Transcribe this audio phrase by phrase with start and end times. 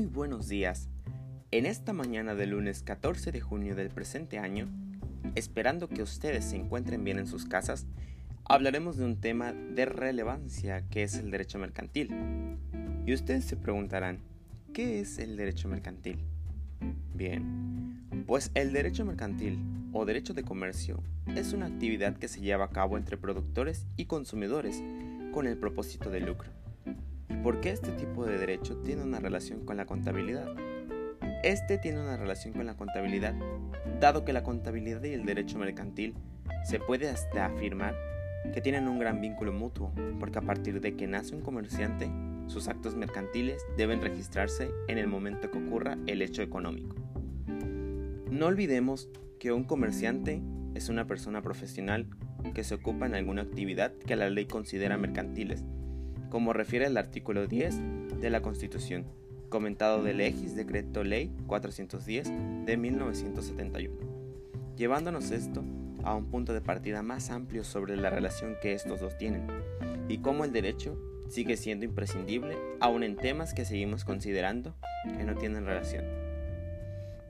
[0.00, 0.88] Muy buenos días.
[1.50, 4.66] En esta mañana del lunes 14 de junio del presente año,
[5.34, 7.84] esperando que ustedes se encuentren bien en sus casas,
[8.46, 12.08] hablaremos de un tema de relevancia que es el derecho mercantil.
[13.04, 14.20] Y ustedes se preguntarán,
[14.72, 16.24] ¿qué es el derecho mercantil?
[17.14, 19.58] Bien, pues el derecho mercantil
[19.92, 21.02] o derecho de comercio
[21.36, 24.82] es una actividad que se lleva a cabo entre productores y consumidores
[25.30, 26.59] con el propósito de lucro.
[27.40, 30.46] ¿Y por qué este tipo de derecho tiene una relación con la contabilidad?
[31.42, 33.34] Este tiene una relación con la contabilidad,
[33.98, 36.14] dado que la contabilidad y el derecho mercantil
[36.66, 37.94] se puede hasta afirmar
[38.52, 42.10] que tienen un gran vínculo mutuo, porque a partir de que nace un comerciante,
[42.46, 46.94] sus actos mercantiles deben registrarse en el momento que ocurra el hecho económico.
[48.30, 50.42] No olvidemos que un comerciante
[50.74, 52.06] es una persona profesional
[52.52, 55.64] que se ocupa en alguna actividad que la ley considera mercantiles,
[56.30, 59.04] como refiere el artículo 10 de la Constitución,
[59.48, 62.30] comentado del Legis Decreto Ley 410
[62.66, 63.96] de 1971,
[64.76, 65.64] llevándonos esto
[66.04, 69.46] a un punto de partida más amplio sobre la relación que estos dos tienen
[70.08, 70.96] y cómo el derecho
[71.28, 74.74] sigue siendo imprescindible aun en temas que seguimos considerando
[75.16, 76.04] que no tienen relación.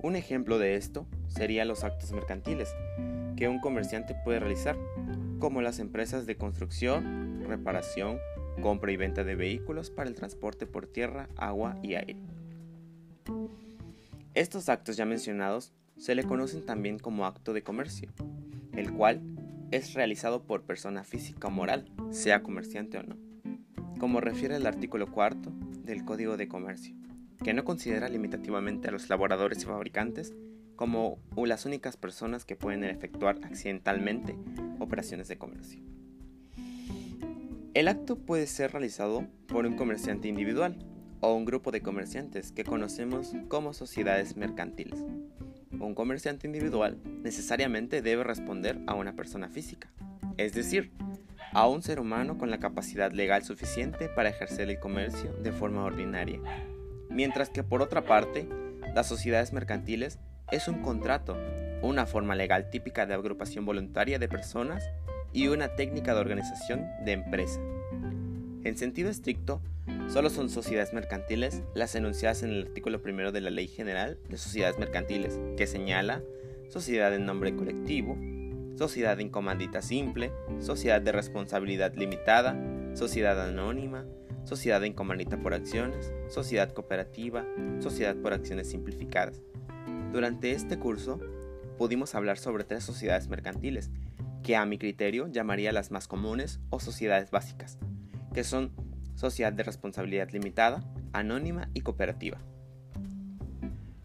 [0.02, 2.74] Un ejemplo de esto sería los actos mercantiles
[3.36, 4.76] que un comerciante puede realizar,
[5.38, 8.18] como las empresas de construcción, reparación,
[8.60, 12.16] compra y venta de vehículos para el transporte por tierra, agua y aire.
[14.34, 18.10] Estos actos ya mencionados se le conocen también como acto de comercio,
[18.74, 19.20] el cual
[19.70, 23.16] es realizado por persona física o moral, sea comerciante o no,
[23.98, 25.52] como refiere el artículo cuarto
[25.84, 26.94] del Código de Comercio,
[27.42, 30.34] que no considera limitativamente a los laboradores y fabricantes
[30.76, 34.36] como las únicas personas que pueden efectuar accidentalmente
[34.78, 35.82] operaciones de comercio.
[37.72, 40.76] El acto puede ser realizado por un comerciante individual
[41.20, 44.98] o un grupo de comerciantes que conocemos como sociedades mercantiles.
[45.78, 49.92] Un comerciante individual necesariamente debe responder a una persona física,
[50.36, 50.90] es decir,
[51.52, 55.84] a un ser humano con la capacidad legal suficiente para ejercer el comercio de forma
[55.84, 56.40] ordinaria,
[57.08, 58.48] mientras que por otra parte,
[58.96, 60.18] las sociedades mercantiles
[60.50, 61.36] es un contrato,
[61.82, 64.82] una forma legal típica de agrupación voluntaria de personas
[65.32, 67.60] y una técnica de organización de empresa.
[68.62, 69.62] En sentido estricto,
[70.08, 74.36] solo son sociedades mercantiles las enunciadas en el artículo primero de la Ley General de
[74.36, 76.22] Sociedades Mercantiles, que señala
[76.68, 78.16] sociedad en nombre colectivo,
[78.76, 82.56] sociedad en comandita simple, sociedad de responsabilidad limitada,
[82.94, 84.06] sociedad anónima,
[84.44, 87.44] sociedad en comandita por acciones, sociedad cooperativa,
[87.80, 89.42] sociedad por acciones simplificadas.
[90.12, 91.20] Durante este curso
[91.78, 93.90] pudimos hablar sobre tres sociedades mercantiles,
[94.42, 97.78] que a mi criterio llamaría las más comunes o sociedades básicas,
[98.32, 98.72] que son
[99.14, 102.38] sociedad de responsabilidad limitada, anónima y cooperativa.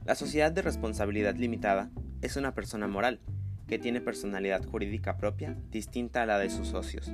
[0.03, 1.89] La sociedad de responsabilidad limitada
[2.21, 3.19] es una persona moral
[3.67, 7.11] que tiene personalidad jurídica propia distinta a la de sus socios,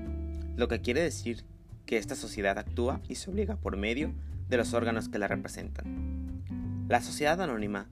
[0.56, 1.46] lo que quiere decir
[1.86, 4.14] que esta sociedad actúa y se obliga por medio
[4.50, 6.44] de los órganos que la representan.
[6.90, 7.88] La sociedad anónima,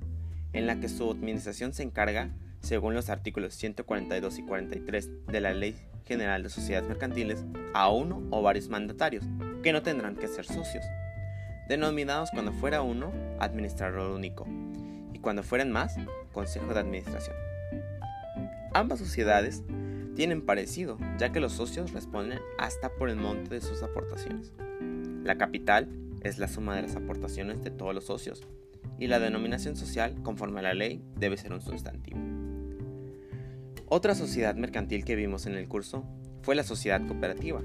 [0.52, 5.54] en la que su administración se encarga según los artículos 142 y 43 de la
[5.54, 5.76] Ley
[6.06, 9.26] General de Sociedades Mercantiles, a uno o varios mandatarios,
[9.64, 10.84] que no tendrán que ser socios,
[11.68, 14.48] denominados cuando fuera uno administrador único
[15.14, 15.96] y cuando fueran más,
[16.34, 17.36] consejo de administración.
[18.74, 19.64] Ambas sociedades
[20.16, 24.52] tienen parecido, ya que los socios responden hasta por el monte de sus aportaciones.
[25.24, 25.88] La capital
[26.22, 28.42] es la suma de las aportaciones de todos los socios,
[29.00, 32.20] y la denominación social, conforme a la ley, debe ser un sustantivo.
[33.88, 36.06] Otra sociedad mercantil que vimos en el curso
[36.42, 37.62] fue la sociedad cooperativa.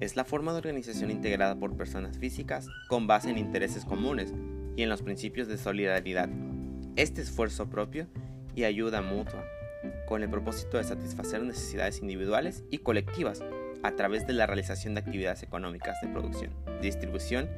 [0.00, 4.32] Es la forma de organización integrada por personas físicas con base en intereses comunes
[4.76, 6.30] y en los principios de solidaridad.
[6.96, 8.06] Este esfuerzo propio
[8.54, 9.44] y ayuda mutua,
[10.06, 13.42] con el propósito de satisfacer necesidades individuales y colectivas
[13.82, 17.48] a través de la realización de actividades económicas de producción, distribución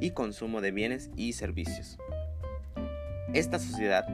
[0.00, 1.98] y consumo de bienes y servicios.
[3.34, 4.06] Esta sociedad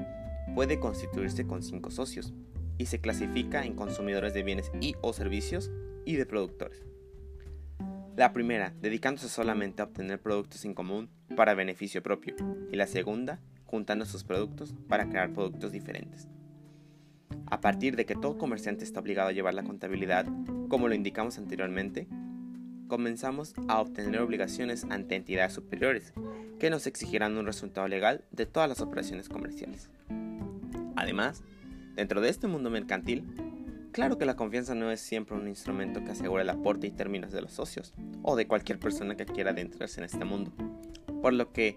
[0.55, 2.32] puede constituirse con cinco socios,
[2.79, 5.70] y se clasifica en consumidores de bienes y o servicios
[6.05, 6.85] y de productores.
[8.17, 12.37] La primera, dedicándose solamente a obtener productos en común para beneficio propio,
[12.70, 16.29] y la segunda, juntando sus productos para crear productos diferentes.
[17.47, 20.26] A partir de que todo comerciante está obligado a llevar la contabilidad,
[20.69, 22.09] como lo indicamos anteriormente,
[22.88, 26.12] comenzamos a obtener obligaciones ante entidades superiores,
[26.58, 29.90] que nos exigirán un resultado legal de todas las operaciones comerciales.
[30.96, 31.44] Además,
[31.99, 33.25] Dentro de este mundo mercantil,
[33.90, 37.32] claro que la confianza no es siempre un instrumento que asegure el aporte y términos
[37.32, 37.93] de los socios
[38.23, 40.52] o de cualquier persona que quiera adentrarse en este mundo,
[41.20, 41.76] por lo que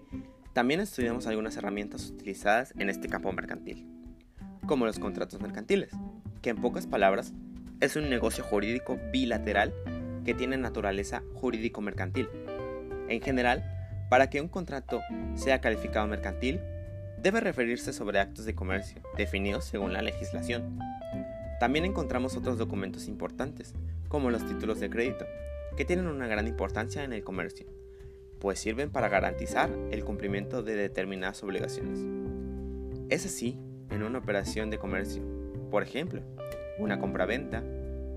[0.52, 3.84] También estudiamos algunas herramientas utilizadas en este campo mercantil,
[4.64, 5.90] como los contratos mercantiles,
[6.40, 7.32] que en pocas palabras
[7.80, 9.74] es un negocio jurídico bilateral
[10.24, 12.28] que tiene naturaleza jurídico-mercantil.
[13.08, 13.64] En general,
[14.08, 15.00] para que un contrato
[15.34, 16.60] sea calificado mercantil,
[17.22, 20.78] debe referirse sobre actos de comercio definidos según la legislación.
[21.60, 23.74] También encontramos otros documentos importantes,
[24.08, 25.24] como los títulos de crédito,
[25.76, 27.66] que tienen una gran importancia en el comercio,
[28.40, 32.00] pues sirven para garantizar el cumplimiento de determinadas obligaciones.
[33.08, 33.58] Es así
[33.90, 35.22] en una operación de comercio,
[35.70, 36.22] por ejemplo,
[36.78, 37.62] una compra-venta,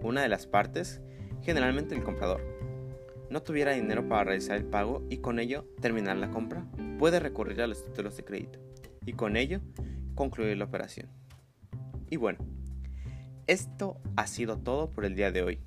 [0.02, 1.02] una de las partes,
[1.46, 2.42] generalmente el comprador,
[3.30, 6.66] no tuviera dinero para realizar el pago y con ello terminar la compra,
[7.00, 8.60] puede recurrir a los títulos de crédito
[9.06, 9.62] y con ello
[10.16, 11.08] concluir la operación.
[12.10, 12.40] Y bueno,
[13.48, 15.60] esto ha sido todo por el día de hoy.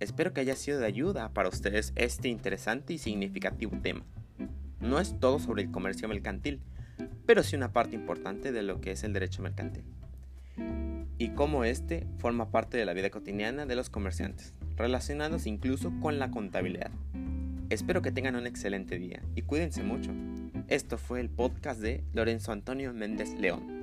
[0.00, 4.04] Espero que haya sido de ayuda para ustedes este interesante y significativo tema.
[4.80, 6.60] No es todo sobre el comercio mercantil,
[7.24, 9.84] pero sí una parte importante de lo que es el derecho mercantil.
[11.18, 16.18] Y cómo este forma parte de la vida cotidiana de los comerciantes, relacionados incluso con
[16.18, 16.90] la contabilidad.
[17.70, 20.10] Espero que tengan un excelente día y cuídense mucho.
[20.68, 23.81] Esto fue el podcast de Lorenzo Antonio Méndez León.